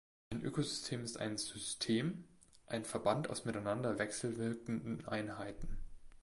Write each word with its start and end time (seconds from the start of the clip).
Ein 0.31 0.41
Ökosystem 0.41 1.03
ist 1.03 1.19
ein 1.19 1.37
"System", 1.37 2.23
ein 2.65 2.85
Verband 2.85 3.29
aus 3.29 3.45
miteinander 3.45 3.99
wechselwirkenden 3.99 5.07
Einheiten. 5.07 5.77